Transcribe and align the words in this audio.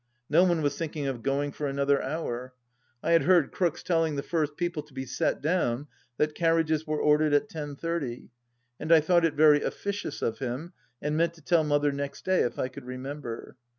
No 0.31 0.43
one 0.45 0.63
was 0.63 0.75
thinking 0.79 1.05
of 1.05 1.21
going 1.21 1.51
for 1.51 1.67
another 1.67 2.01
hour. 2.01 2.55
I 3.03 3.11
had 3.11 3.21
heard 3.21 3.51
Crookes 3.51 3.83
telling 3.83 4.15
the 4.15 4.23
first 4.23 4.57
people 4.57 4.81
to 4.81 4.95
be 4.95 5.05
set 5.05 5.43
down 5.43 5.85
that 6.17 6.33
carriages 6.33 6.87
were 6.87 6.99
ordered 6.99 7.33
at 7.35 7.49
ten 7.49 7.75
thirty, 7.75 8.31
and 8.79 8.91
I 8.91 8.99
thought 8.99 9.25
it 9.25 9.35
very 9.35 9.61
officious 9.61 10.23
of 10.23 10.39
him, 10.39 10.73
and 11.03 11.15
meant 11.17 11.35
to 11.35 11.41
tell 11.41 11.63
Mother 11.63 11.91
next 11.91 12.25
day 12.25 12.39
if 12.39 12.57
I 12.57 12.67
could 12.67 12.85
remember. 12.85 13.57